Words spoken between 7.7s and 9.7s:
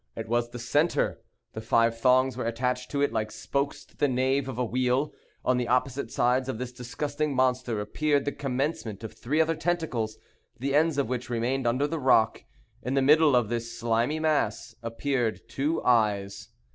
appeared the commencement of three other